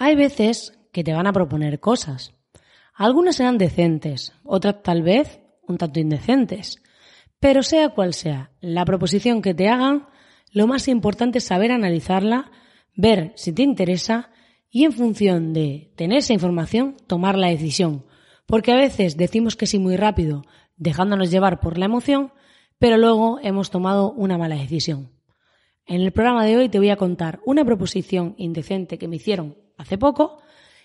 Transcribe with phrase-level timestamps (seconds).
[0.00, 2.32] Hay veces que te van a proponer cosas.
[2.94, 6.80] Algunas serán decentes, otras tal vez un tanto indecentes.
[7.40, 10.06] Pero sea cual sea la proposición que te hagan,
[10.52, 12.52] lo más importante es saber analizarla,
[12.94, 14.30] ver si te interesa
[14.70, 18.04] y en función de tener esa información tomar la decisión.
[18.46, 20.44] Porque a veces decimos que sí muy rápido,
[20.76, 22.32] dejándonos llevar por la emoción,
[22.78, 25.10] pero luego hemos tomado una mala decisión.
[25.86, 29.56] En el programa de hoy te voy a contar una proposición indecente que me hicieron
[29.78, 30.42] hace poco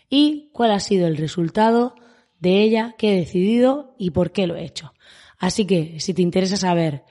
[0.10, 1.96] y cuál ha sido el resultado
[2.40, 4.94] de ella, qué he decidido y por qué lo he hecho.
[5.38, 7.04] Así que si te interesa saber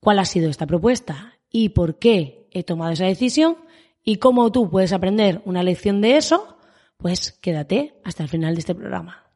[0.00, 3.58] cuál ha sido esta propuesta y por qué he tomado esa decisión
[4.02, 6.58] y cómo tú puedes aprender una lección de eso,
[6.96, 9.27] pues quédate hasta el final de este programa.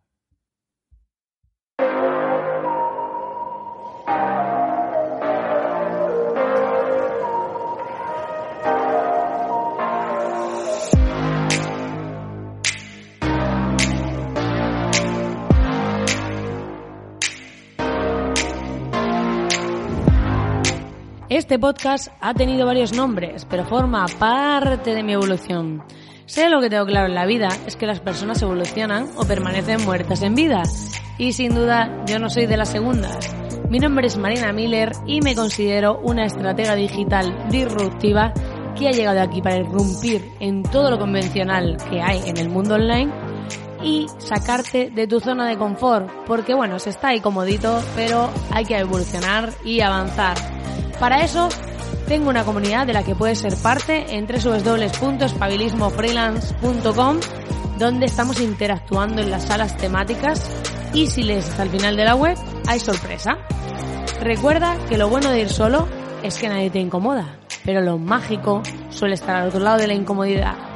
[21.43, 25.83] Este podcast ha tenido varios nombres, pero forma parte de mi evolución.
[26.25, 29.85] Sé lo que tengo claro en la vida, es que las personas evolucionan o permanecen
[29.85, 30.63] muertas en vida.
[31.19, 33.35] Y sin duda, yo no soy de las segundas.
[33.69, 38.33] Mi nombre es Marina Miller y me considero una estratega digital disruptiva
[38.79, 42.77] que ha llegado aquí para irrumpir en todo lo convencional que hay en el mundo
[42.77, 43.13] online
[43.83, 48.65] y sacarte de tu zona de confort, porque bueno, se está ahí comodito, pero hay
[48.65, 50.52] que evolucionar y avanzar.
[51.03, 51.49] Para eso
[52.07, 57.21] tengo una comunidad de la que puedes ser parte en www.espabilismofreelance.com
[57.77, 60.49] donde estamos interactuando en las salas temáticas
[60.95, 63.37] y si lees hasta el final de la web hay sorpresa.
[64.21, 65.89] Recuerda que lo bueno de ir solo
[66.23, 69.95] es que nadie te incomoda, pero lo mágico suele estar al otro lado de la
[69.95, 70.72] incomodidad.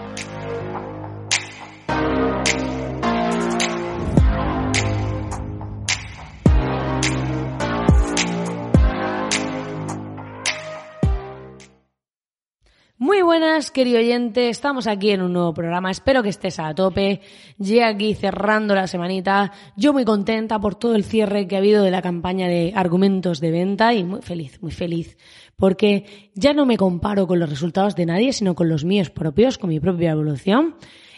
[13.65, 14.51] Querido oyente.
[14.51, 15.91] Estamos aquí en un nuevo programa.
[15.91, 17.23] Espero que estés a tope.
[17.57, 19.51] Ya aquí cerrando la semanita.
[19.77, 23.41] Yo muy contenta por todo el cierre que ha habido de la campaña de argumentos
[23.41, 25.17] de venta y muy feliz, muy feliz.
[25.57, 29.57] Porque ya no me comparo con los resultados de nadie, sino con los míos propios,
[29.57, 30.75] con mi propia evolución.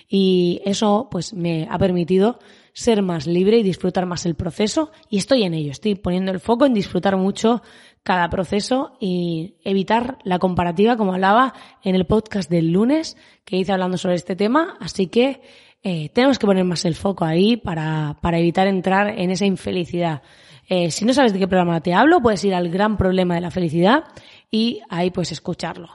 [0.08, 2.38] Y eso, pues, me ha permitido
[2.72, 4.92] ser más libre y disfrutar más el proceso.
[5.10, 5.72] Y estoy en ello.
[5.72, 7.62] Estoy poniendo el foco en disfrutar mucho
[8.08, 11.52] cada proceso y evitar la comparativa, como hablaba
[11.84, 14.78] en el podcast del lunes que hice hablando sobre este tema.
[14.80, 15.42] Así que
[15.82, 20.22] eh, tenemos que poner más el foco ahí para, para evitar entrar en esa infelicidad.
[20.70, 23.42] Eh, si no sabes de qué programa te hablo, puedes ir al gran problema de
[23.42, 24.04] la felicidad
[24.50, 25.90] y ahí puedes escucharlo.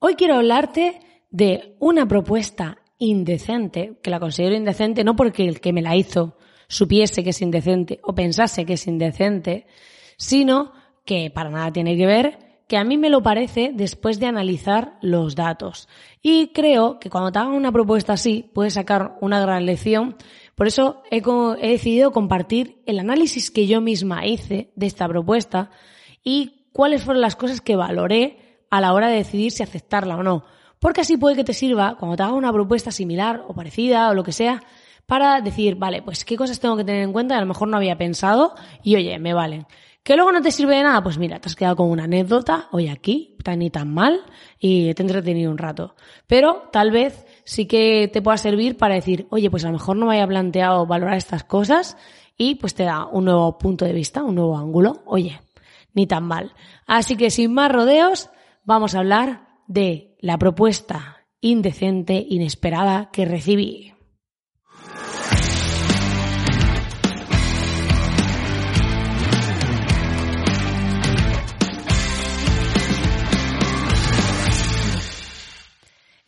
[0.00, 5.72] Hoy quiero hablarte de una propuesta indecente, que la considero indecente no porque el que
[5.72, 6.36] me la hizo
[6.68, 9.66] supiese que es indecente o pensase que es indecente,
[10.20, 10.72] sino
[11.06, 14.98] que para nada tiene que ver, que a mí me lo parece después de analizar
[15.00, 15.88] los datos.
[16.20, 20.16] Y creo que cuando te hagan una propuesta así, puedes sacar una gran lección.
[20.54, 21.22] Por eso he,
[21.62, 25.70] he decidido compartir el análisis que yo misma hice de esta propuesta
[26.22, 30.22] y cuáles fueron las cosas que valoré a la hora de decidir si aceptarla o
[30.22, 30.44] no.
[30.78, 34.14] Porque así puede que te sirva cuando te haga una propuesta similar o parecida o
[34.14, 34.62] lo que sea,
[35.06, 37.66] para decir, vale, pues qué cosas tengo que tener en cuenta que a lo mejor
[37.66, 38.54] no había pensado
[38.84, 39.66] y oye, me valen.
[40.02, 41.02] ¿Que luego no te sirve de nada?
[41.02, 44.24] Pues mira, te has quedado con una anécdota hoy aquí, tan ni tan mal,
[44.58, 45.94] y te he entretenido un rato.
[46.26, 49.96] Pero tal vez sí que te pueda servir para decir, oye, pues a lo mejor
[49.96, 51.98] no me haya planteado valorar estas cosas
[52.36, 55.02] y pues te da un nuevo punto de vista, un nuevo ángulo.
[55.04, 55.38] Oye,
[55.92, 56.54] ni tan mal.
[56.86, 58.30] Así que sin más rodeos,
[58.64, 63.92] vamos a hablar de la propuesta indecente, inesperada que recibí.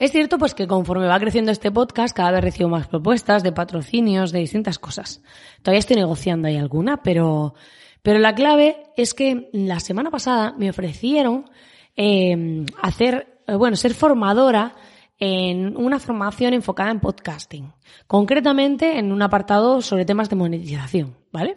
[0.02, 3.52] Es cierto pues que conforme va creciendo este podcast, cada vez recibo más propuestas de
[3.52, 5.22] patrocinios, de distintas cosas.
[5.62, 7.54] Todavía estoy negociando ahí alguna, pero,
[8.02, 11.48] pero la clave es que la semana pasada me ofrecieron
[11.94, 14.74] eh, hacer eh, bueno, ser formadora
[15.20, 17.72] en una formación enfocada en podcasting,
[18.08, 21.54] concretamente en un apartado sobre temas de monetización, ¿vale?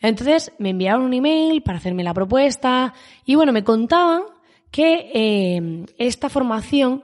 [0.00, 2.94] Entonces me enviaron un email para hacerme la propuesta
[3.24, 4.22] y bueno, me contaban
[4.70, 7.02] que eh, esta formación,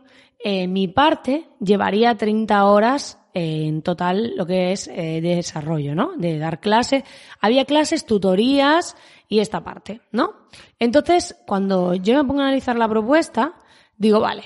[0.48, 6.12] eh, mi parte, llevaría 30 horas eh, en total lo que es de desarrollo, ¿no?
[6.16, 7.02] De dar clases.
[7.40, 8.96] Había clases, tutorías
[9.28, 10.34] y esta parte, ¿no?
[10.78, 13.54] Entonces, cuando yo me pongo a analizar la propuesta,
[13.96, 14.44] digo, vale,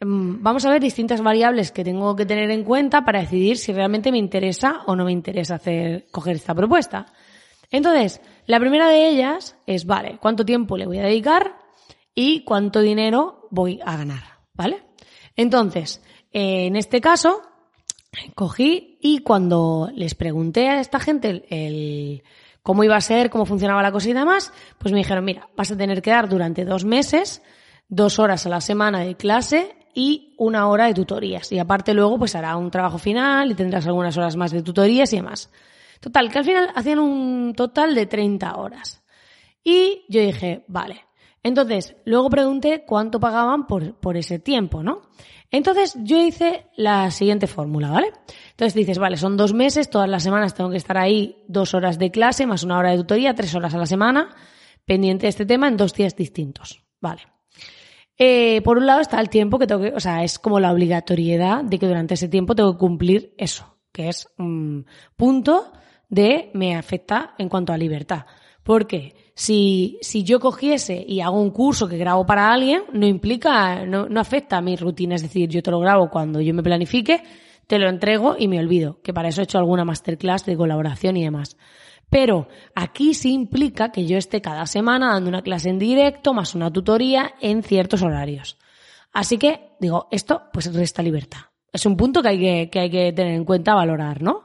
[0.00, 3.72] mm, vamos a ver distintas variables que tengo que tener en cuenta para decidir si
[3.72, 7.06] realmente me interesa o no me interesa hacer, coger esta propuesta.
[7.72, 11.56] Entonces, la primera de ellas es, vale, ¿cuánto tiempo le voy a dedicar
[12.14, 14.22] y cuánto dinero voy a ganar?
[14.54, 14.89] ¿Vale?
[15.36, 17.42] Entonces, eh, en este caso,
[18.34, 22.22] cogí y cuando les pregunté a esta gente el,
[22.62, 25.70] cómo iba a ser, cómo funcionaba la cosa y demás, pues me dijeron, mira, vas
[25.70, 27.42] a tener que dar durante dos meses,
[27.88, 31.50] dos horas a la semana de clase y una hora de tutorías.
[31.52, 35.12] Y aparte luego pues hará un trabajo final y tendrás algunas horas más de tutorías
[35.12, 35.50] y demás.
[36.00, 39.02] Total, que al final hacían un total de 30 horas.
[39.62, 41.04] Y yo dije, vale.
[41.42, 45.02] Entonces, luego pregunté cuánto pagaban por, por ese tiempo, ¿no?
[45.50, 48.12] Entonces, yo hice la siguiente fórmula, ¿vale?
[48.50, 51.98] Entonces dices, vale, son dos meses, todas las semanas tengo que estar ahí dos horas
[51.98, 54.28] de clase, más una hora de tutoría, tres horas a la semana,
[54.84, 57.22] pendiente de este tema en dos días distintos, ¿vale?
[58.16, 60.72] Eh, por un lado está el tiempo que tengo que, o sea, es como la
[60.72, 64.86] obligatoriedad de que durante ese tiempo tengo que cumplir eso, que es un
[65.16, 65.72] punto
[66.10, 68.26] de me afecta en cuanto a libertad.
[68.62, 73.86] Porque si, si yo cogiese y hago un curso que grabo para alguien, no implica,
[73.86, 75.14] no, no afecta a mi rutina.
[75.14, 77.22] Es decir, yo te lo grabo cuando yo me planifique,
[77.66, 81.16] te lo entrego y me olvido, que para eso he hecho alguna masterclass de colaboración
[81.16, 81.56] y demás.
[82.10, 86.54] Pero aquí sí implica que yo esté cada semana dando una clase en directo más
[86.54, 88.58] una tutoría en ciertos horarios.
[89.10, 91.40] Así que, digo, esto pues resta libertad.
[91.72, 94.44] Es un punto que hay que, que hay que tener en cuenta, valorar, ¿no?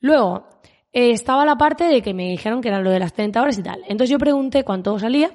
[0.00, 0.53] Luego,
[0.94, 3.58] eh, estaba la parte de que me dijeron que era lo de las 30 horas
[3.58, 3.80] y tal.
[3.82, 5.32] Entonces yo pregunté cuánto salía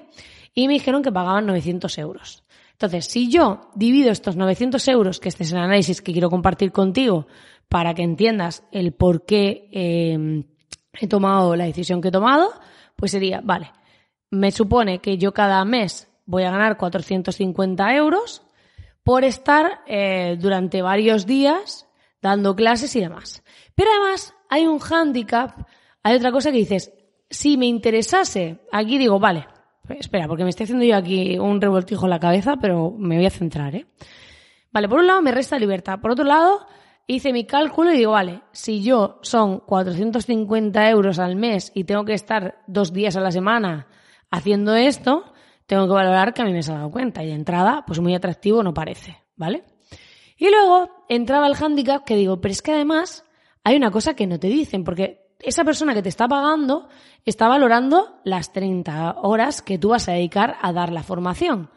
[0.56, 2.44] y me dijeron que pagaban 900 euros.
[2.72, 6.72] Entonces, si yo divido estos 900 euros, que este es el análisis que quiero compartir
[6.72, 7.28] contigo
[7.68, 10.46] para que entiendas el por qué em,
[10.94, 12.54] he tomado la decisión que he tomado,
[12.96, 13.74] pues sería, vale,
[14.32, 18.44] me supone que yo cada mes voy a ganar 450 euros
[19.04, 21.86] por estar eh, durante varios días
[22.22, 23.44] dando clases y demás.
[23.76, 25.68] Pero además hay un hándicap,
[26.04, 26.92] hay otra cosa que dices,
[27.30, 29.48] si me interesase, aquí digo, vale,
[29.88, 33.26] espera, porque me estoy haciendo yo aquí un revoltijo en la cabeza, pero me voy
[33.26, 33.86] a centrar, ¿eh?
[34.72, 36.68] Vale, por un lado me resta libertad, por otro lado
[37.08, 42.06] hice mi cálculo y digo, vale, si yo son 450 euros al mes y tengo
[42.06, 43.88] que estar dos días a la semana
[44.30, 45.34] haciendo esto,
[45.66, 48.62] tengo que valorar que a mí me salga cuenta y de entrada, pues muy atractivo
[48.62, 49.64] no parece, ¿vale?
[50.38, 53.26] Y luego entraba el hándicap que digo, pero es que además
[53.64, 56.90] hay una cosa que no te dicen, porque esa persona que te está pagando
[57.26, 61.70] está valorando las 30 horas que tú vas a dedicar a dar la formación.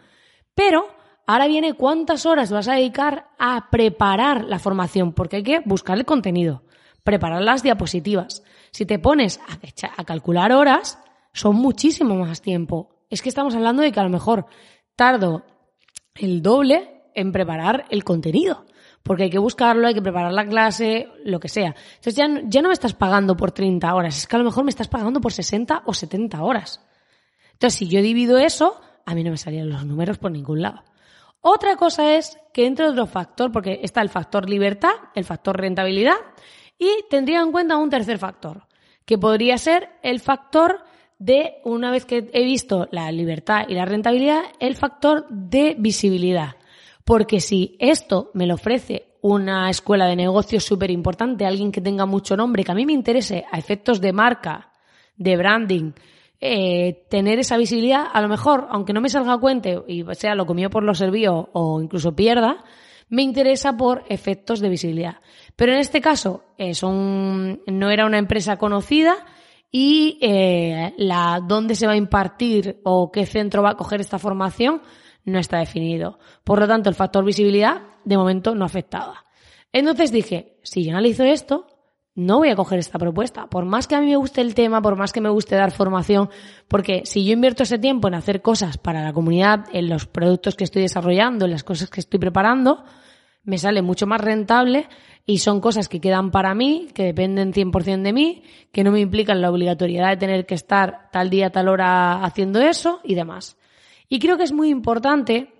[0.54, 0.86] Pero
[1.26, 5.96] ahora viene cuántas horas vas a dedicar a preparar la formación, porque hay que buscar
[5.96, 6.62] el contenido,
[7.04, 8.42] preparar las diapositivas.
[8.70, 10.98] Si te pones a, a calcular horas,
[11.32, 13.04] son muchísimo más tiempo.
[13.10, 14.46] Es que estamos hablando de que a lo mejor
[14.96, 15.44] tardo
[16.14, 18.64] el doble en preparar el contenido
[19.02, 21.74] porque hay que buscarlo, hay que preparar la clase, lo que sea.
[21.96, 24.64] Entonces ya, ya no me estás pagando por 30 horas, es que a lo mejor
[24.64, 26.80] me estás pagando por 60 o 70 horas.
[27.52, 30.82] Entonces, si yo divido eso, a mí no me salían los números por ningún lado.
[31.40, 36.16] Otra cosa es que entre otro factor, porque está el factor libertad, el factor rentabilidad,
[36.78, 38.66] y tendría en cuenta un tercer factor,
[39.04, 40.84] que podría ser el factor
[41.18, 46.56] de, una vez que he visto la libertad y la rentabilidad, el factor de visibilidad.
[47.04, 52.06] Porque si esto me lo ofrece una escuela de negocios súper importante, alguien que tenga
[52.06, 54.72] mucho nombre, que a mí me interese a efectos de marca,
[55.16, 55.92] de branding,
[56.40, 60.34] eh, tener esa visibilidad, a lo mejor, aunque no me salga a cuente y sea
[60.34, 62.64] lo comido por lo servido o incluso pierda,
[63.08, 65.16] me interesa por efectos de visibilidad.
[65.54, 69.14] Pero en este caso, son, no era una empresa conocida
[69.70, 74.18] y eh, la dónde se va a impartir o qué centro va a coger esta
[74.18, 74.82] formación
[75.24, 76.18] no está definido.
[76.44, 79.24] Por lo tanto, el factor visibilidad de momento no afectaba.
[79.72, 81.66] Entonces dije, si yo analizo esto,
[82.14, 83.46] no voy a coger esta propuesta.
[83.46, 85.70] Por más que a mí me guste el tema, por más que me guste dar
[85.70, 86.28] formación,
[86.68, 90.54] porque si yo invierto ese tiempo en hacer cosas para la comunidad, en los productos
[90.54, 92.84] que estoy desarrollando, en las cosas que estoy preparando,
[93.44, 94.88] me sale mucho más rentable
[95.24, 99.00] y son cosas que quedan para mí, que dependen 100% de mí, que no me
[99.00, 103.56] implican la obligatoriedad de tener que estar tal día, tal hora haciendo eso y demás.
[104.12, 105.54] Y creo que es muy importante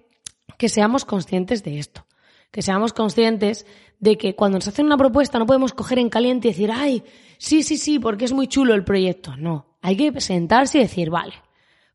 [0.59, 2.05] que seamos conscientes de esto,
[2.51, 3.65] que seamos conscientes
[3.99, 7.03] de que cuando nos hacen una propuesta no podemos coger en caliente y decir, ay,
[7.39, 9.39] sí, sí, sí, porque es muy chulo el proyecto.
[9.39, 11.33] No, hay que sentarse y decir, vale,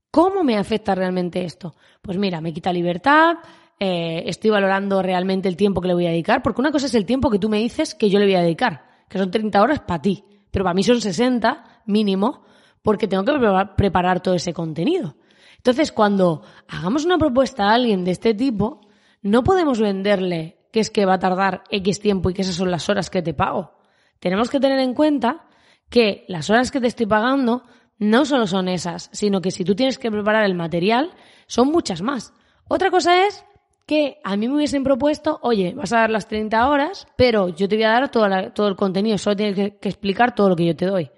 [0.09, 1.75] ¿cómo me afecta realmente esto?
[2.01, 3.35] Pues mira, me quita libertad,
[3.79, 6.95] eh, estoy valorando realmente el tiempo que le voy a dedicar, porque una cosa es
[6.95, 9.61] el tiempo que tú me dices que yo le voy a dedicar, que son 30
[9.61, 12.45] horas para ti, pero para mí son 60 mínimo,
[12.81, 13.33] porque tengo que
[13.75, 15.17] preparar todo ese contenido.
[15.57, 18.81] Entonces, cuando hagamos una propuesta a alguien de este tipo,
[19.21, 22.71] no podemos venderle que es que va a tardar X tiempo y que esas son
[22.71, 23.73] las horas que te pago.
[24.19, 25.47] Tenemos que tener en cuenta
[25.89, 27.63] que las horas que te estoy pagando
[27.99, 31.11] no solo son esas, sino que si tú tienes que preparar el material,
[31.47, 32.33] son muchas más.
[32.67, 33.43] Otra cosa es
[33.85, 37.69] que a mí me hubiesen propuesto, oye, vas a dar las 30 horas, pero yo
[37.69, 40.75] te voy a dar todo, el contenido, solo tienes que, explicar todo lo que yo
[40.75, 41.09] te doy.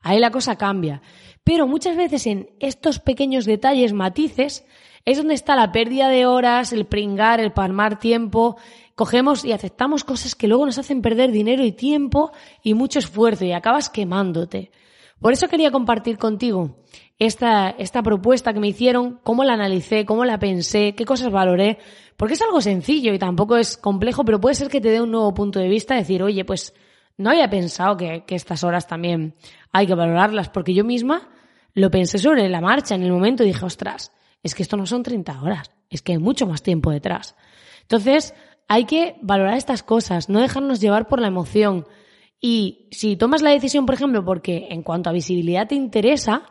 [0.00, 1.02] Ahí la cosa cambia.
[1.44, 4.64] Pero muchas veces en estos pequeños detalles, matices,
[5.04, 8.56] es donde está la pérdida de horas, el pringar, el palmar tiempo.
[8.94, 13.44] Cogemos y aceptamos cosas que luego nos hacen perder dinero y tiempo y mucho esfuerzo
[13.44, 14.70] y acabas quemándote.
[15.20, 16.76] Por eso quería compartir contigo
[17.18, 21.78] esta, esta propuesta que me hicieron, cómo la analicé, cómo la pensé, qué cosas valoré,
[22.16, 25.10] porque es algo sencillo y tampoco es complejo, pero puede ser que te dé un
[25.10, 26.74] nuevo punto de vista, decir, oye, pues
[27.20, 29.34] no había pensado que, que estas horas también
[29.72, 31.28] hay que valorarlas, porque yo misma
[31.74, 34.12] lo pensé sobre la marcha en el momento y dije, ostras,
[34.42, 37.36] es que esto no son 30 horas, es que hay mucho más tiempo detrás.
[37.82, 38.34] Entonces,
[38.68, 41.86] hay que valorar estas cosas, no dejarnos llevar por la emoción,
[42.40, 46.44] y si tomas la decisión, por ejemplo, porque en cuanto a visibilidad te interesa,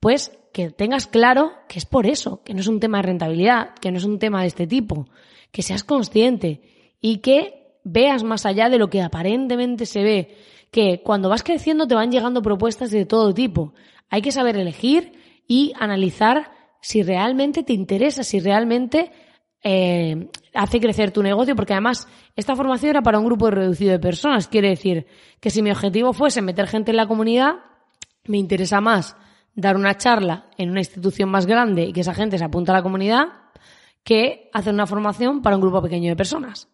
[0.00, 3.74] pues que tengas claro que es por eso, que no es un tema de rentabilidad,
[3.74, 5.06] que no es un tema de este tipo,
[5.52, 6.62] que seas consciente
[7.00, 7.57] y que
[7.90, 10.36] veas más allá de lo que aparentemente se ve,
[10.70, 13.74] que cuando vas creciendo te van llegando propuestas de todo tipo.
[14.10, 15.12] Hay que saber elegir
[15.46, 19.10] y analizar si realmente te interesa, si realmente
[19.62, 23.98] eh, hace crecer tu negocio, porque además esta formación era para un grupo reducido de
[23.98, 24.48] personas.
[24.48, 25.06] Quiere decir
[25.40, 27.56] que si mi objetivo fuese meter gente en la comunidad,
[28.24, 29.16] me interesa más
[29.54, 32.74] dar una charla en una institución más grande y que esa gente se apunte a
[32.74, 33.26] la comunidad
[34.04, 36.68] que hacer una formación para un grupo pequeño de personas.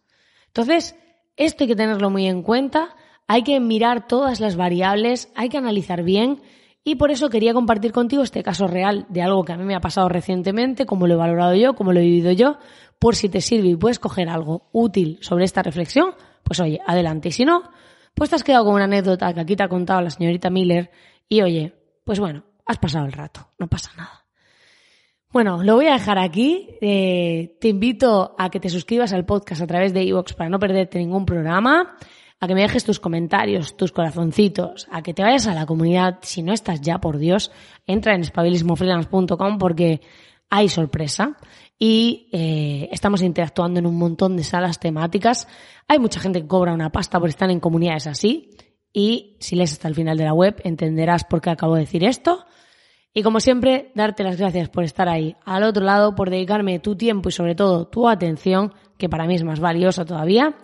[0.47, 0.95] Entonces,
[1.37, 2.95] esto hay que tenerlo muy en cuenta,
[3.27, 6.41] hay que mirar todas las variables, hay que analizar bien
[6.83, 9.75] y por eso quería compartir contigo este caso real de algo que a mí me
[9.75, 12.57] ha pasado recientemente, cómo lo he valorado yo, cómo lo he vivido yo,
[12.99, 16.11] por si te sirve y puedes coger algo útil sobre esta reflexión,
[16.43, 17.29] pues oye, adelante.
[17.29, 17.63] Y si no,
[18.13, 20.91] pues te has quedado con una anécdota que aquí te ha contado la señorita Miller
[21.27, 21.73] y oye,
[22.03, 24.24] pues bueno, has pasado el rato, no pasa nada.
[25.35, 26.77] Bueno, lo voy a dejar aquí.
[26.79, 30.59] Eh, te invito a que te suscribas al podcast a través de iVoox para no
[30.59, 31.97] perderte ningún programa
[32.39, 36.19] a que me dejes tus comentarios, tus corazoncitos, a que te vayas a la comunidad.
[36.21, 37.51] Si no estás ya, por Dios,
[37.85, 39.99] entra en espabilismofreelance.com porque
[40.49, 41.35] hay sorpresa
[41.77, 45.49] y eh, estamos interactuando en un montón de salas temáticas.
[45.89, 48.51] Hay mucha gente que cobra una pasta por estar en comunidades así
[48.93, 52.05] y si lees hasta el final de la web entenderás por qué acabo de decir
[52.05, 52.45] esto.
[53.17, 56.97] Y como siempre, darte las gracias por estar ahí al otro lado, por dedicarme tu
[56.97, 60.57] tiempo y sobre todo tu atención, que para mí es más valiosa todavía.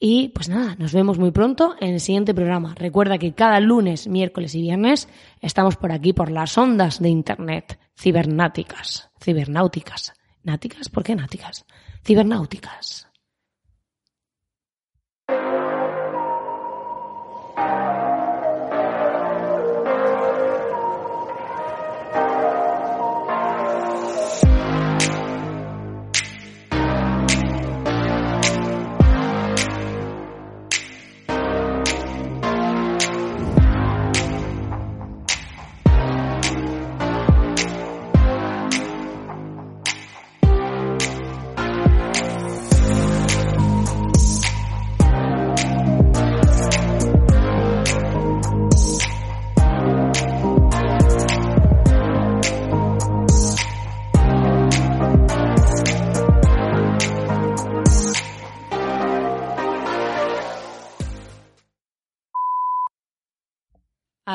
[0.00, 2.74] Y pues nada, nos vemos muy pronto en el siguiente programa.
[2.74, 5.06] Recuerda que cada lunes, miércoles y viernes
[5.42, 9.10] estamos por aquí por las ondas de Internet cibernáticas.
[9.22, 10.14] Cibernáuticas.
[10.44, 10.88] ¿Náticas?
[10.88, 11.66] ¿Por qué náticas?
[12.02, 13.06] Cibernáuticas.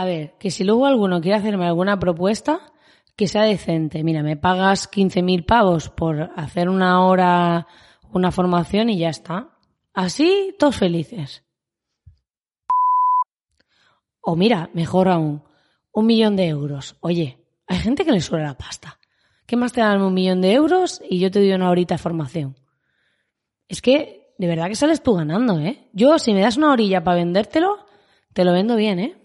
[0.01, 2.73] A ver, que si luego alguno quiere hacerme alguna propuesta,
[3.15, 4.03] que sea decente.
[4.03, 7.67] Mira, me pagas 15.000 pavos por hacer una hora,
[8.11, 9.59] una formación y ya está.
[9.93, 11.43] Así, todos felices.
[14.21, 15.43] O mira, mejor aún,
[15.91, 16.95] un millón de euros.
[17.01, 18.97] Oye, hay gente que le suele la pasta.
[19.45, 21.99] ¿Qué más te dan un millón de euros y yo te doy una horita de
[21.99, 22.55] formación?
[23.67, 25.89] Es que, de verdad que sales tú ganando, ¿eh?
[25.93, 27.85] Yo, si me das una orilla para vendértelo,
[28.33, 29.20] te lo vendo bien, ¿eh?